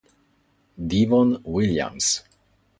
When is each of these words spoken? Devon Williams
Devon 0.87 1.45
Williams 1.45 2.25